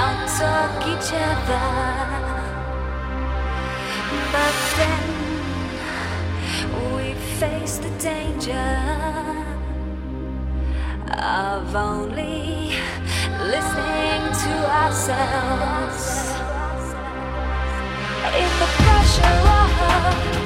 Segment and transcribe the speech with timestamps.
[0.00, 1.66] outtalk each other.
[4.34, 5.04] But then
[6.94, 7.06] we
[7.40, 8.72] face the danger
[11.10, 12.74] of only
[13.52, 16.02] listening to ourselves.
[18.42, 20.41] In the pressure of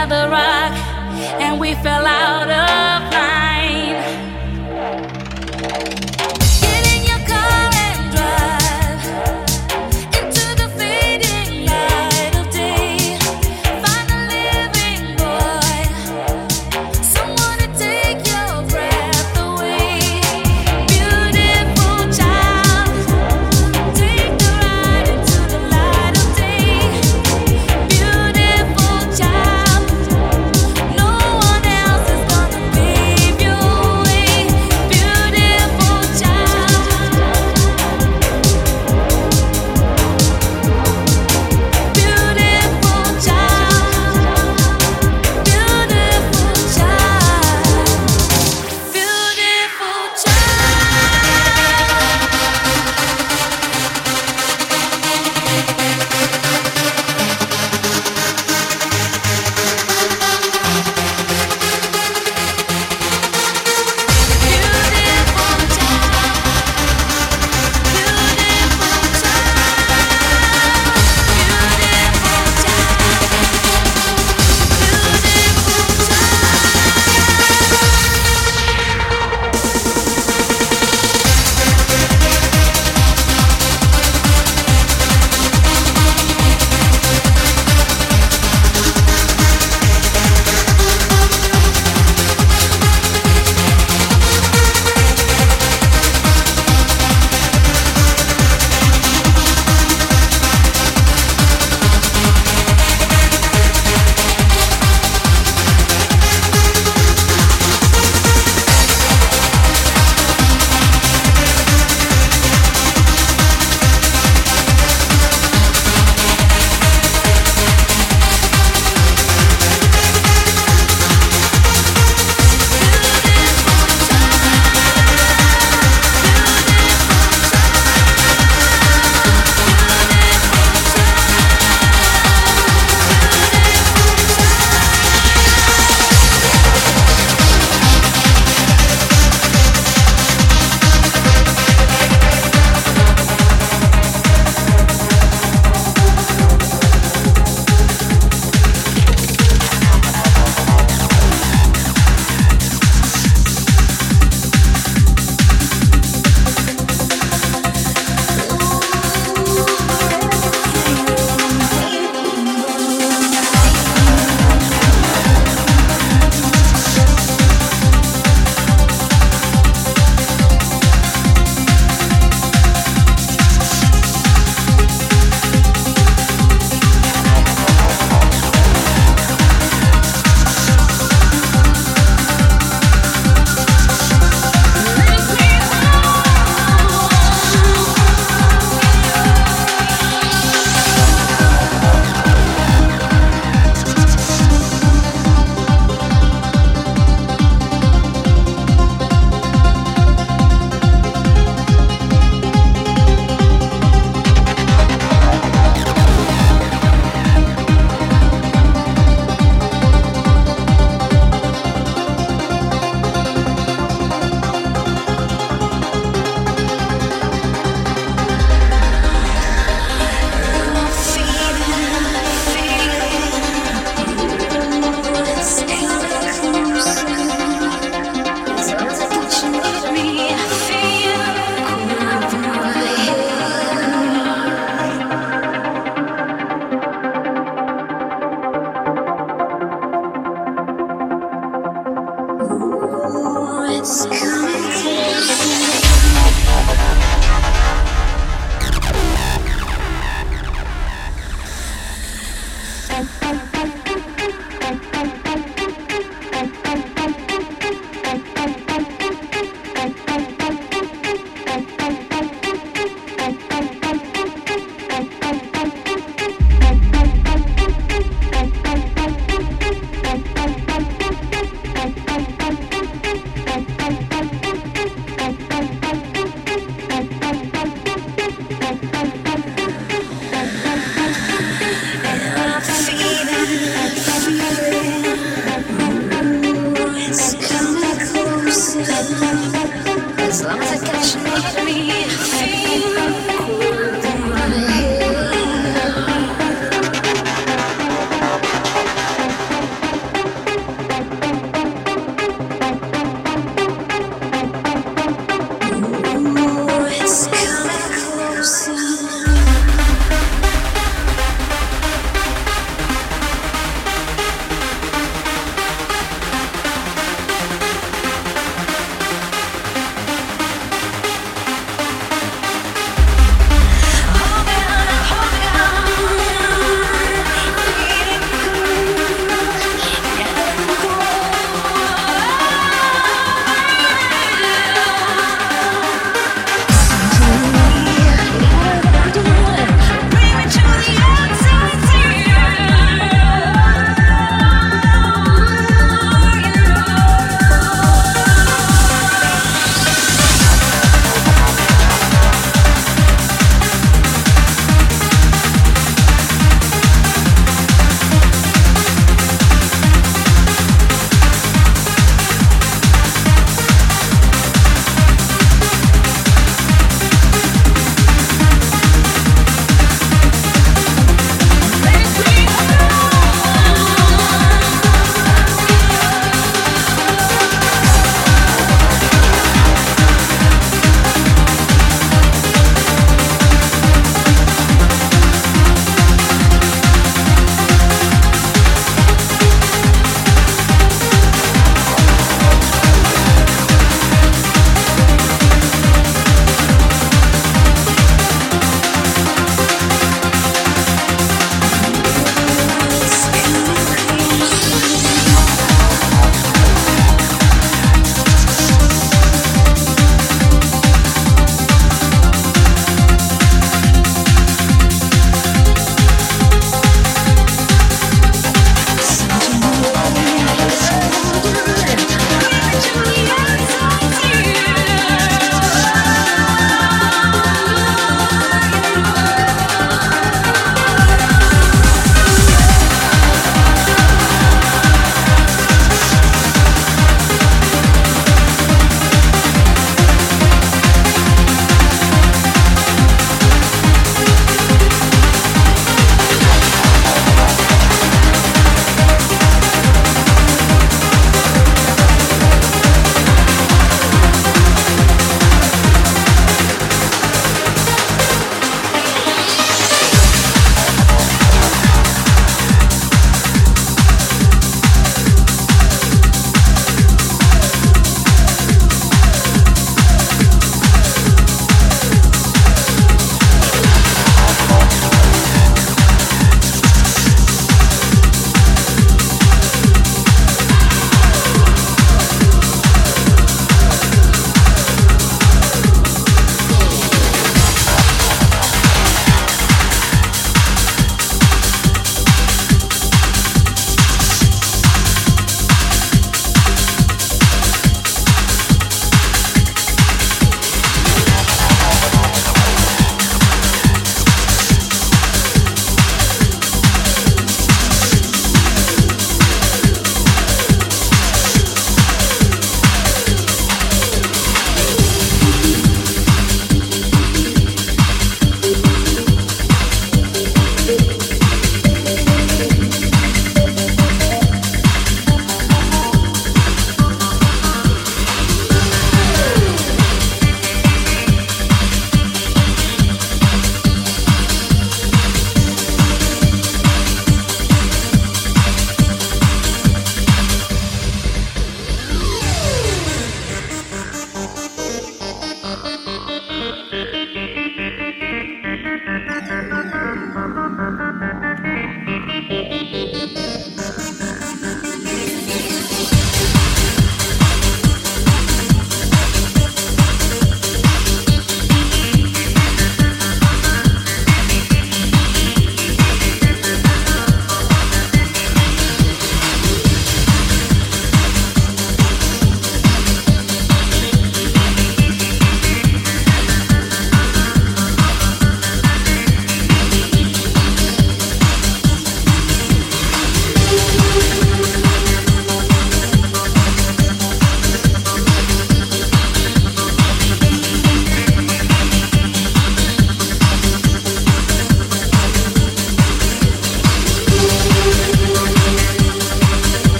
[0.00, 0.06] No
[1.82, 2.39] fell else